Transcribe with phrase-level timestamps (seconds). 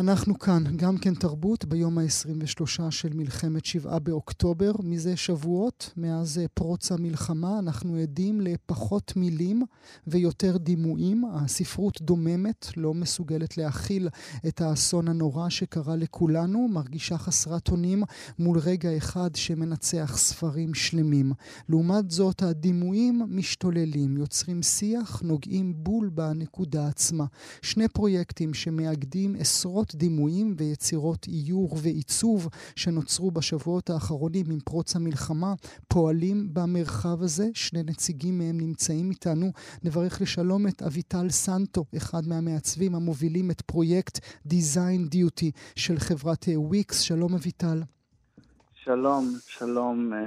[0.00, 4.72] אנחנו כאן, גם כן תרבות, ביום ה-23 של מלחמת שבעה באוקטובר.
[4.82, 9.62] מזה שבועות, מאז אה, פרוץ המלחמה, אנחנו עדים לפחות מילים
[10.06, 11.24] ויותר דימויים.
[11.32, 14.08] הספרות דוממת, לא מסוגלת להכיל
[14.48, 18.02] את האסון הנורא שקרה לכולנו, מרגישה חסרת אונים
[18.38, 21.32] מול רגע אחד שמנצח ספרים שלמים.
[21.68, 27.24] לעומת זאת, הדימויים משתוללים, יוצרים שיח, נוגעים בול בנקודה עצמה.
[27.62, 35.54] שני פרויקטים שמאגדים עשרות דימויים ויצירות איור ועיצוב שנוצרו בשבועות האחרונים עם פרוץ המלחמה
[35.88, 37.48] פועלים במרחב הזה.
[37.54, 39.52] שני נציגים מהם נמצאים איתנו.
[39.82, 44.18] נברך לשלום את אביטל סנטו, אחד מהמעצבים המובילים את פרויקט
[44.48, 47.00] Design Duty של חברת וויקס.
[47.00, 47.82] שלום אביטל.
[48.84, 50.18] שלום, שלום אה,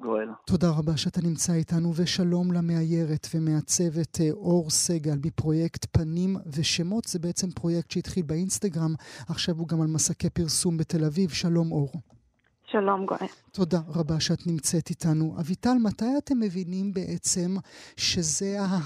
[0.00, 0.28] גואל.
[0.46, 7.04] תודה רבה שאתה נמצא איתנו, ושלום למאיירת ומעצבת אה, אור סגל מפרויקט פנים ושמות.
[7.04, 8.94] זה בעצם פרויקט שהתחיל באינסטגרם,
[9.28, 11.30] עכשיו הוא גם על מסקי פרסום בתל אביב.
[11.30, 11.92] שלום אור.
[12.66, 13.26] שלום גואל.
[13.52, 15.36] תודה רבה שאת נמצאת איתנו.
[15.40, 17.56] אביטל, מתי אתם מבינים בעצם
[17.96, 18.78] שזה, ה...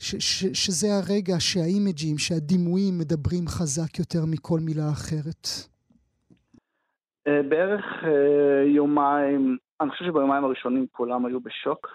[0.00, 0.14] ש...
[0.18, 0.44] ש...
[0.46, 5.48] שזה הרגע שהאימג'ים, שהדימויים מדברים חזק יותר מכל מילה אחרת?
[7.26, 11.88] אה, בערך אה, יומיים, אני חושב שביומיים הראשונים כולם היו בשוק,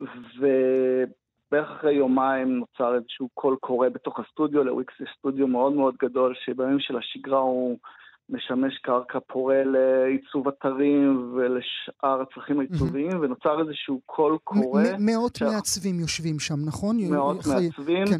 [0.00, 6.34] ובערך אחרי יומיים נוצר איזשהו קול קורא בתוך הסטודיו, לוויקס יש סטודיו מאוד מאוד גדול,
[6.44, 7.78] שבימים של השגרה הוא
[8.30, 13.24] משמש קרקע פורה לעיצוב אתרים ולשאר הצרכים העיצוביים, mm-hmm.
[13.24, 14.82] ונוצר איזשהו קול קורא.
[14.98, 15.42] מאות ש...
[15.42, 16.96] מעצבים יושבים שם, נכון?
[17.10, 18.06] מאות מעצבים.
[18.06, 18.18] כן.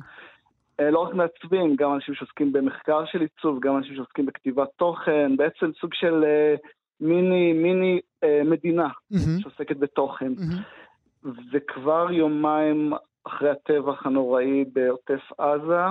[0.80, 5.36] אה, לא רק מעצבים, גם אנשים שעוסקים במחקר של עיצוב, גם אנשים שעוסקים בכתיבת תוכן,
[5.36, 6.68] בעצם סוג של uh,
[7.00, 9.42] מיני, מיני uh, מדינה mm-hmm.
[9.42, 10.32] שעוסקת בתוכן.
[10.32, 11.28] Mm-hmm.
[11.52, 12.92] וכבר יומיים
[13.24, 15.84] אחרי הטבח הנוראי בעוטף עזה,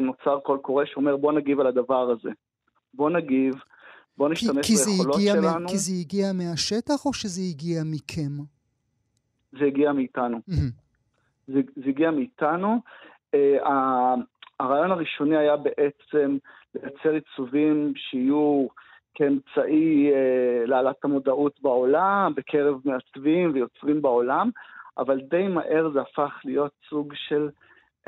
[0.00, 2.30] נוצר קול קורא שאומר בוא נגיב על הדבר הזה.
[2.94, 3.54] בוא נגיב,
[4.16, 5.68] בוא נשתמש כי, ביכולות כי שלנו.
[5.68, 8.32] כי זה הגיע מהשטח או שזה הגיע מכם?
[9.52, 10.36] זה הגיע מאיתנו.
[10.36, 10.72] Mm-hmm.
[11.46, 12.80] זה, זה הגיע מאיתנו.
[13.34, 14.14] אה,
[14.60, 16.36] הרעיון הראשוני היה בעצם
[16.74, 18.66] לייצר עיצובים שיהיו
[19.14, 24.50] כאמצעי אה, להעלאת המודעות בעולם, בקרב מעצבים ויוצרים בעולם,
[24.98, 27.48] אבל די מהר זה הפך להיות סוג של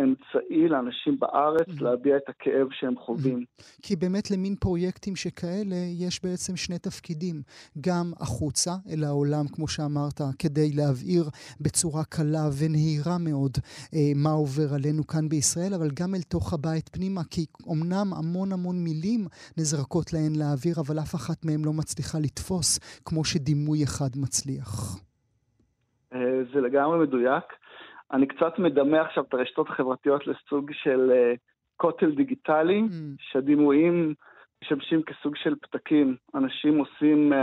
[0.01, 1.85] אמצעי לאנשים בארץ mm-hmm.
[1.85, 3.39] להביע את הכאב שהם חווים.
[3.39, 3.81] Mm-hmm.
[3.83, 7.37] כי באמת למין פרויקטים שכאלה יש בעצם שני תפקידים.
[7.81, 11.25] גם החוצה אל העולם, כמו שאמרת, כדי להבהיר
[11.61, 13.53] בצורה קלה ונהירה מאוד
[13.95, 18.53] אה, מה עובר עלינו כאן בישראל, אבל גם אל תוך הבית פנימה, כי אמנם המון
[18.53, 19.21] המון מילים
[19.59, 22.69] נזרקות להן לאוויר, אבל אף אחת מהן לא מצליחה לתפוס
[23.05, 24.99] כמו שדימוי אחד מצליח.
[26.15, 26.19] אה,
[26.55, 27.45] זה לגמרי מדויק.
[28.13, 31.39] אני קצת מדמה עכשיו את הרשתות החברתיות לסוג של uh,
[31.77, 32.93] כותל דיגיטלי, mm.
[33.19, 34.15] שהדימויים
[34.65, 36.17] משמשים כסוג של פתקים.
[36.35, 37.37] אנשים עושים, uh,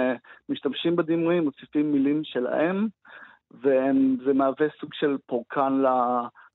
[0.50, 2.88] משתמשים בדימויים, מוסיפים מילים שלהם,
[3.52, 5.88] וזה מהווה סוג של פורקן ל...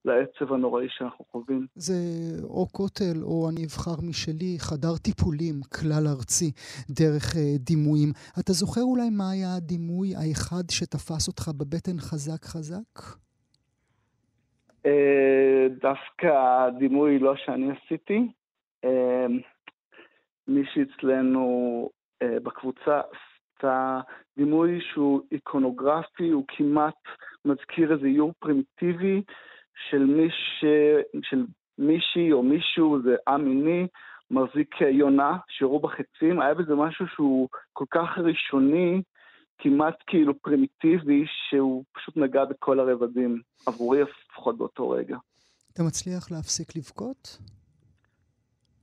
[0.04, 1.66] לעצב הנוראי שאנחנו חווים.
[1.74, 1.94] זה
[2.42, 6.52] או כותל או אני אבחר משלי, חדר טיפולים כלל ארצי
[6.90, 8.12] דרך uh, דימויים.
[8.40, 13.25] אתה זוכר אולי מה היה הדימוי האחד שתפס אותך בבטן חזק חזק?
[14.86, 18.28] אה, דווקא הדימוי לא שאני עשיתי.
[18.84, 19.26] אה,
[20.48, 21.88] מישהי אצלנו
[22.22, 24.00] אה, בקבוצה עשתה
[24.36, 26.94] דימוי שהוא איקונוגרפי, הוא כמעט
[27.44, 29.22] מזכיר איזה איור פרימיטיבי
[29.90, 30.64] של, מיש,
[31.22, 31.46] של
[31.78, 33.86] מישהי או מישהו, זה עם מיני,
[34.30, 39.02] מחזיק יונה, שירו בחצים, היה בזה משהו שהוא כל כך ראשוני,
[39.58, 45.16] כמעט כאילו פרימיטיבי, שהוא פשוט נגע בכל הרבדים, עבורי לפחות באותו רגע.
[45.72, 47.38] אתה מצליח להפסיק לבכות?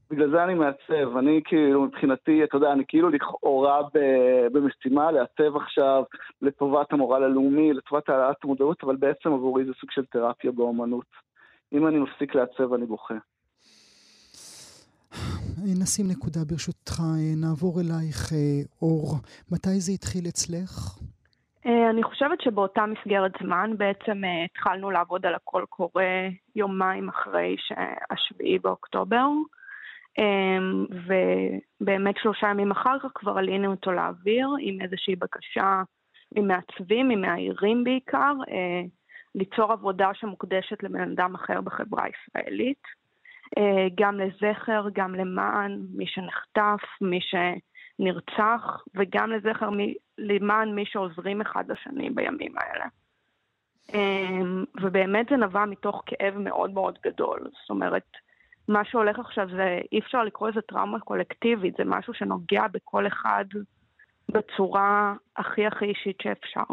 [0.10, 3.82] בגלל זה אני מעצב, אני כאילו, מבחינתי, אתה יודע, אני כאילו לכאורה
[4.52, 6.04] במשימה לעצב עכשיו
[6.42, 11.06] לטובת המורל הלאומי, לטובת העלאת המודעות, אבל בעצם עבורי זה סוג של תרפיה באומנות.
[11.74, 13.16] אם אני מפסיק לעצב, אני בוכה.
[15.82, 16.94] נשים נקודה ברשותך,
[17.42, 19.16] נעבור אלייך, אה, אור.
[19.52, 21.00] מתי זה התחיל אצלך?
[21.66, 26.04] אה, אני חושבת שבאותה מסגרת זמן בעצם אה, התחלנו לעבוד על הקול קורא
[26.56, 27.56] יומיים אחרי
[28.12, 29.28] השביעי באוקטובר,
[31.08, 35.82] ובאמת שלושה ימים אחר כך כבר עלינו אותו לאוויר עם איזושהי בקשה
[36.36, 38.34] ממעצבים, ממאיירים בעיקר,
[39.36, 43.03] ליצור עבודה שמוקדשת לבן אדם אחר בחברה הישראלית.
[43.58, 51.42] אה, גם לזכר, גם למען מי שנחטף, מי שנרצח, וגם לזכר מי, למען מי שעוזרים
[51.42, 52.86] אחד לשני בימים האלה.
[53.94, 57.40] אמ, ובאמת זה נבע מתוך כאב מאוד מאוד גדול.
[57.62, 58.08] זאת אומרת,
[58.68, 63.46] מה שהולך עכשיו זה, אי אפשר לקרוא לזה טראומה קולקטיבית, זה משהו שנוגע בכל אחד
[64.30, 66.64] בצורה הכי הכי אישית שאפשר.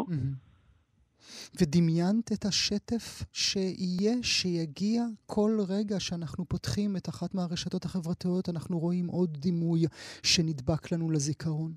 [1.61, 9.07] ודמיינת את השטף שיהיה, שיגיע כל רגע שאנחנו פותחים את אחת מהרשתות החברתיות, אנחנו רואים
[9.07, 9.81] עוד דימוי
[10.23, 11.71] שנדבק לנו לזיכרון.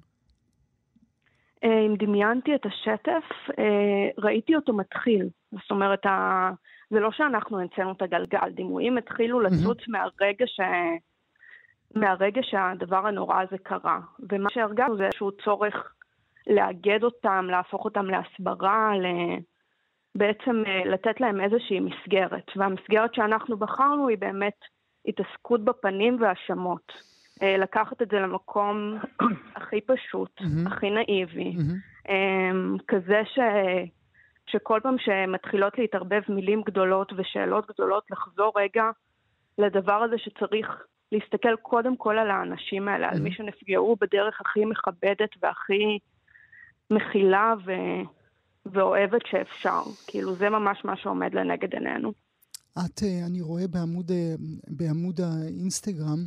[1.65, 3.25] אה, אם דמיינתי את השטף,
[3.59, 5.29] אה, ראיתי אותו מתחיל.
[5.53, 6.03] זאת אומרת,
[6.91, 9.93] זה לא שאנחנו המצאנו את הגלגל, דימויים התחילו לצוץ mm-hmm.
[9.93, 10.61] מהרגע ש...
[11.95, 14.01] מהרגע שהדבר הנורא הזה קרה.
[14.33, 15.95] ומה שהרגשנו זה איזשהו צורך
[16.47, 19.07] לאגד אותם, להפוך אותם להסברה, ל...
[20.17, 22.51] בעצם אה, לתת להם איזושהי מסגרת.
[22.57, 24.59] והמסגרת שאנחנו בחרנו היא באמת
[25.09, 26.93] התעסקות בפנים והאשמות.
[27.43, 28.99] אה, לקחת את זה למקום
[29.57, 30.41] הכי פשוט.
[30.67, 32.13] הכי נאיבי, mm-hmm.
[32.89, 33.39] כזה ש...
[34.47, 38.85] שכל פעם שמתחילות להתערבב מילים גדולות ושאלות גדולות, לחזור רגע
[39.59, 43.09] לדבר הזה שצריך להסתכל קודם כל על האנשים האלה.
[43.09, 45.99] על מי שנפגעו בדרך הכי מכבדת והכי
[46.91, 47.71] מכילה ו...
[48.67, 49.83] ואוהבת שאפשר.
[50.07, 52.13] כאילו, זה ממש מה שעומד לנגד עינינו.
[52.73, 54.35] את, אה, אני רואה בעמוד, אה,
[54.69, 56.19] בעמוד האינסטגרם,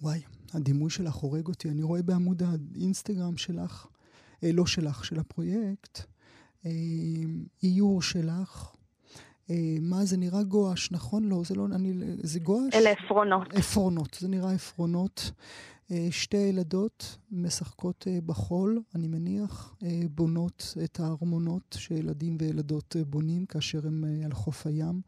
[0.00, 0.20] וואי,
[0.54, 1.68] הדימוי שלך הורג אותי.
[1.68, 3.86] אני רואה בעמוד האינסטגרם שלך,
[4.44, 6.00] אה, לא שלך, של הפרויקט,
[6.66, 6.70] אה,
[7.62, 8.74] איור שלך.
[9.50, 11.24] אה, מה זה נראה גואש, נכון?
[11.28, 11.92] לא, זה לא, אני,
[12.22, 12.74] זה גואש?
[12.74, 13.54] אלה עפרונות.
[13.54, 15.30] עפרונות, זה נראה עפרונות.
[15.90, 23.46] אה, שתי ילדות משחקות אה, בחול, אני מניח, אה, בונות את הארמונות שילדים וילדות בונים
[23.46, 25.00] כאשר הם על חוף הים,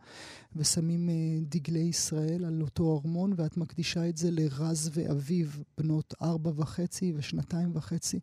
[0.56, 1.08] ושמים
[1.42, 5.46] דגלי ישראל על אותו ארמון, ואת מקדישה את זה לרז ואביו,
[5.78, 8.20] בנות ארבע וחצי ושנתיים וחצי,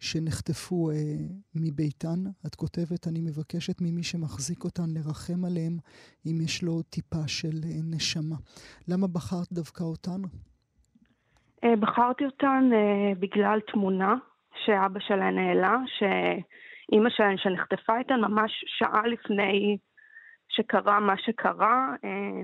[0.00, 0.90] שנחטפו
[1.54, 2.24] מביתן.
[2.46, 5.78] את כותבת, אני מבקשת ממי שמחזיק אותן לרחם עליהם,
[6.26, 8.36] אם יש לו טיפה של נשמה.
[8.88, 10.22] למה בחרת דווקא אותן?
[11.64, 14.14] אה, בחרתי אותן אה, בגלל תמונה
[14.64, 19.78] שאבא שלהן העלה, שאימא שלהן שנחטפה איתן ממש שעה לפני
[20.48, 22.42] שקרה מה שקרה, אה,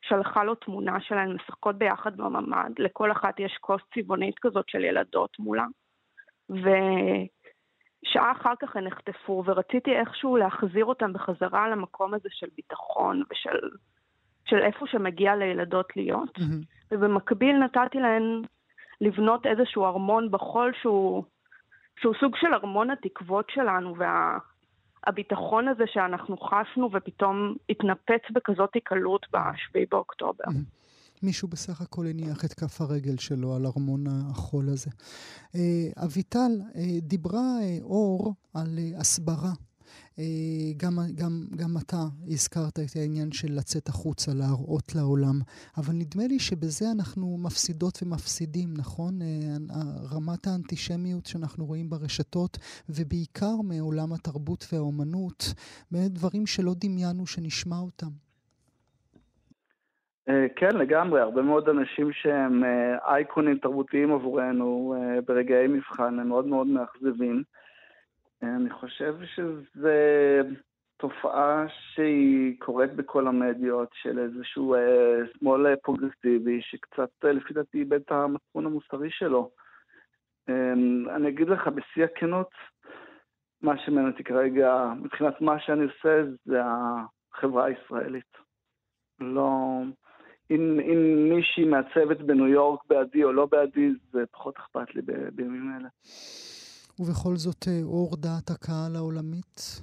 [0.00, 5.38] שלחה לו תמונה שלהן משחקות ביחד בממ"ד, לכל אחת יש כוס צבעונית כזאת של ילדות
[5.38, 5.66] מולה.
[6.50, 13.58] ושעה אחר כך הן נחטפו, ורציתי איכשהו להחזיר אותן בחזרה למקום הזה של ביטחון ושל
[14.48, 16.38] של איפה שמגיע לילדות להיות.
[16.38, 16.90] Mm-hmm.
[16.90, 18.42] ובמקביל נתתי להן
[19.00, 21.24] לבנות איזשהו ארמון בחול שהוא,
[22.00, 23.94] שהוא סוג של ארמון התקוות שלנו,
[25.06, 30.44] והביטחון וה, הזה שאנחנו חשנו ופתאום התנפץ בכזאת קלות ב-7 באוקטובר.
[31.22, 34.90] מישהו בסך הכל הניח את כף הרגל שלו על ארמון החול הזה.
[35.54, 39.52] אה, אביטל, אה, דיברה אה, אור על הסברה
[40.76, 45.36] גם, גם, גם אתה הזכרת את העניין של לצאת החוצה, להראות לעולם,
[45.78, 49.12] אבל נדמה לי שבזה אנחנו מפסידות ומפסידים, נכון?
[49.22, 49.26] אה,
[50.14, 55.40] רמת האנטישמיות שאנחנו רואים ברשתות, ובעיקר מעולם התרבות והאומנות,
[55.92, 58.12] באמת דברים שלא דמיינו שנשמע אותם.
[60.28, 61.20] אה, כן, לגמרי.
[61.20, 62.62] הרבה מאוד אנשים שהם
[63.06, 64.94] אייקונים תרבותיים עבורנו
[65.26, 67.42] ברגעי מבחן, הם מאוד מאוד מאכזבים.
[68.42, 69.88] אני חושב שזו
[70.96, 78.00] תופעה שהיא קורית בכל המדיות של איזשהו אה, שמאל פרוגרסיבי שקצת אה, לפי דעתי איבד
[78.00, 79.50] את המצפון המוסרי שלו.
[80.48, 80.72] אה,
[81.16, 82.50] אני אגיד לך בשיא הכנות,
[83.62, 88.36] מה שמעניין אותי כרגע, מבחינת מה שאני עושה, זה החברה הישראלית.
[89.20, 89.80] לא...
[90.50, 95.02] אם, אם מישהי מעצבת בניו יורק בעדי או לא בעדי, זה פחות אכפת לי
[95.32, 95.88] בימים אלה.
[97.00, 99.82] ובכל זאת אה, אור דעת הקהל העולמית?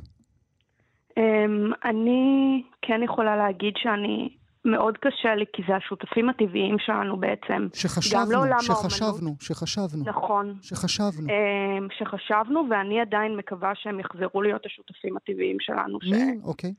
[1.20, 4.30] Um, אני כן יכולה להגיד שאני,
[4.66, 7.68] מאוד קשה לי, כי זה השותפים הטבעיים שלנו בעצם.
[7.74, 9.42] שחשבנו, גם לעולם שחשבנו, האומנות.
[9.42, 10.04] שחשבנו.
[10.06, 10.54] נכון.
[10.62, 11.28] שחשבנו.
[11.28, 16.00] Um, שחשבנו, ואני עדיין מקווה שהם יחזרו להיות השותפים הטבעיים שלנו.
[16.04, 16.40] מי?
[16.42, 16.44] ש...
[16.44, 16.74] אוקיי.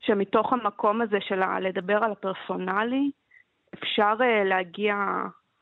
[0.00, 3.10] שמתוך המקום הזה של לדבר על הפרסונלי,
[3.74, 4.94] אפשר uh, להגיע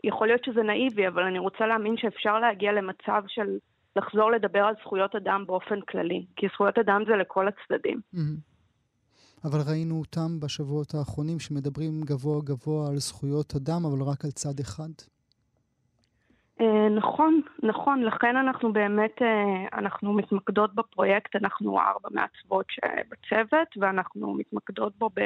[0.04, 3.58] יכול להיות שזה נאיבי, אבל אני רוצה להאמין שאפשר להגיע למצב של
[3.96, 8.00] לחזור לדבר על זכויות אדם באופן כללי, כי זכויות אדם זה לכל הצדדים.
[8.14, 8.50] Mm-hmm.
[9.44, 14.60] אבל ראינו אותם בשבועות האחרונים שמדברים גבוה גבוה על זכויות אדם, אבל רק על צד
[14.60, 14.90] אחד.
[16.60, 22.66] אה, נכון, נכון, לכן אנחנו באמת, אה, אנחנו מתמקדות בפרויקט, אנחנו ארבע מעצבות
[23.10, 25.20] בצוות, ואנחנו מתמקדות בו ב...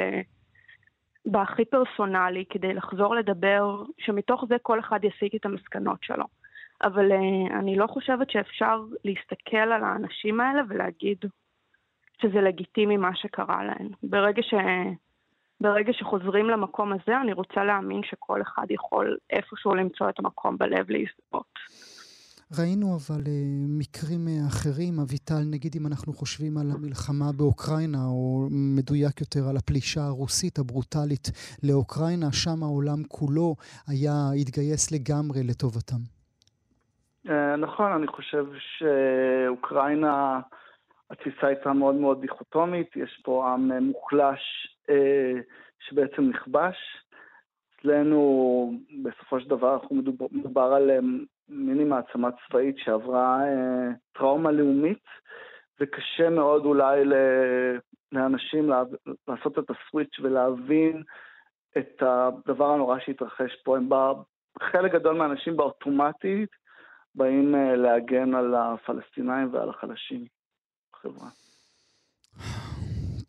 [1.25, 6.25] בהכי פרסונלי, כדי לחזור לדבר, שמתוך זה כל אחד יסיק את המסקנות שלו.
[6.83, 11.17] אבל uh, אני לא חושבת שאפשר להסתכל על האנשים האלה ולהגיד
[12.21, 13.89] שזה לגיטימי מה שקרה להן.
[14.03, 14.53] ברגע, ש...
[15.61, 20.89] ברגע שחוזרים למקום הזה, אני רוצה להאמין שכל אחד יכול איפשהו למצוא את המקום בלב
[20.89, 21.59] להזדהות.
[22.51, 23.29] ראינו אבל uh,
[23.79, 28.47] מקרים uh, אחרים, אביטל, נגיד אם אנחנו חושבים על המלחמה באוקראינה, או
[28.77, 31.25] מדויק יותר על הפלישה הרוסית הברוטלית
[31.63, 33.55] לאוקראינה, שם העולם כולו
[33.87, 36.01] היה, התגייס לגמרי לטובתם.
[37.27, 38.45] Uh, נכון, אני חושב
[38.77, 40.39] שאוקראינה,
[41.11, 44.41] התפיסה הייתה מאוד מאוד דיכוטומית, יש פה עם מוחלש
[45.79, 46.77] שבעצם נכבש.
[47.85, 48.73] אצלנו,
[49.03, 50.91] בסופו של דבר, אנחנו מדובר, מדובר על
[51.49, 55.03] מיני מעצמה צבאית שעברה אה, טראומה לאומית,
[55.79, 57.03] וקשה מאוד אולי
[58.11, 58.69] לאנשים
[59.27, 61.03] לעשות את הסוויץ' ולהבין
[61.77, 63.77] את הדבר הנורא שהתרחש פה.
[63.77, 64.13] הם בא,
[64.61, 66.49] חלק גדול מהאנשים באוטומטית
[67.15, 70.25] באים אה, להגן על הפלסטינאים ועל החלשים
[70.93, 71.29] בחברה.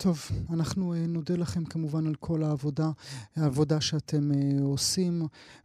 [0.04, 0.16] טוב,
[0.54, 2.88] אנחנו אה, נודה לכם כמובן על כל העבודה,
[3.36, 5.12] העבודה שאתם אה, עושים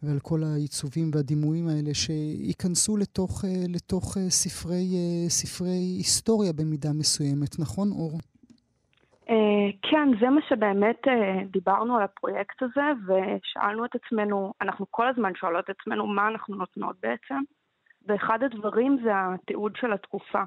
[0.03, 4.85] ועל כל העיצובים והדימויים האלה שייכנסו לתוך, אה, לתוך ספרי,
[5.27, 8.13] ספרי היסטוריה במידה מסוימת, נכון אור?
[9.81, 11.01] כן, זה מה שבאמת
[11.51, 16.55] דיברנו על הפרויקט הזה ושאלנו את עצמנו, אנחנו כל הזמן שואלות את עצמנו מה אנחנו
[16.55, 17.41] נותנות בעצם,
[18.07, 20.43] ואחד הדברים זה התיעוד של התקופה.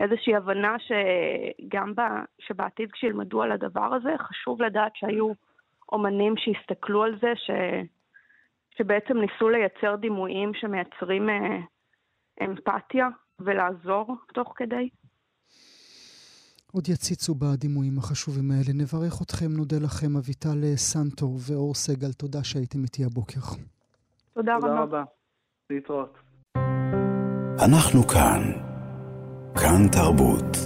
[0.00, 2.00] איזושהי הבנה שגם ב,
[2.38, 5.32] שבעתיד כשילמדו על הדבר הזה, חשוב לדעת שהיו
[5.92, 7.50] אומנים שהסתכלו על זה, ש,
[8.78, 11.58] שבעצם ניסו לייצר דימויים שמייצרים אה,
[12.44, 13.08] אמפתיה
[13.40, 14.88] ולעזור תוך כדי.
[16.72, 18.72] עוד יציצו בדימויים החשובים האלה.
[18.74, 22.12] נברך אתכם, נודה לכם, אביטל סנטו ואור סגל.
[22.12, 23.40] תודה שהייתם איתי הבוקר.
[24.34, 24.68] תודה, תודה רבה.
[24.68, 25.04] תודה רבה.
[25.70, 26.18] להתראות.
[27.64, 28.71] אנחנו כאן.
[29.54, 30.56] כאן תרבות.